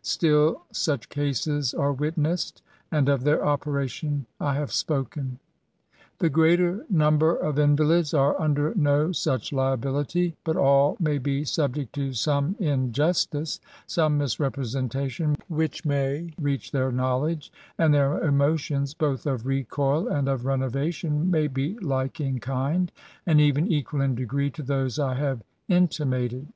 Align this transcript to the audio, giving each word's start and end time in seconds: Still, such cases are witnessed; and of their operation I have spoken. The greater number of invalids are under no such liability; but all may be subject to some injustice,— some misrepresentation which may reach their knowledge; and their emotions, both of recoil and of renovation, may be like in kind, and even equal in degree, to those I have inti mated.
Still, 0.00 0.62
such 0.72 1.10
cases 1.10 1.74
are 1.74 1.92
witnessed; 1.92 2.62
and 2.90 3.06
of 3.06 3.22
their 3.22 3.44
operation 3.44 4.24
I 4.40 4.54
have 4.54 4.72
spoken. 4.72 5.38
The 6.20 6.30
greater 6.30 6.86
number 6.88 7.36
of 7.36 7.58
invalids 7.58 8.14
are 8.14 8.40
under 8.40 8.72
no 8.76 9.12
such 9.12 9.52
liability; 9.52 10.36
but 10.42 10.56
all 10.56 10.96
may 10.98 11.18
be 11.18 11.44
subject 11.44 11.92
to 11.96 12.14
some 12.14 12.56
injustice,— 12.58 13.60
some 13.96 14.16
misrepresentation 14.16 15.36
which 15.48 15.84
may 15.84 16.32
reach 16.40 16.72
their 16.72 16.90
knowledge; 16.90 17.52
and 17.76 17.92
their 17.92 18.20
emotions, 18.26 18.94
both 18.94 19.26
of 19.26 19.44
recoil 19.44 20.08
and 20.08 20.28
of 20.30 20.46
renovation, 20.46 21.30
may 21.30 21.46
be 21.46 21.74
like 21.80 22.22
in 22.22 22.40
kind, 22.40 22.90
and 23.26 23.38
even 23.38 23.66
equal 23.70 24.00
in 24.00 24.14
degree, 24.14 24.48
to 24.52 24.62
those 24.62 24.98
I 24.98 25.12
have 25.16 25.42
inti 25.68 26.08
mated. 26.08 26.46